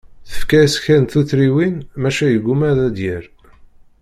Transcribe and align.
Tefka-yas 0.29 0.75
kra 0.83 0.97
n 1.01 1.05
tuttriwin, 1.11 1.75
maca 2.01 2.25
yegguma 2.29 2.67
ad 2.71 2.79
d-yerr. 2.95 3.25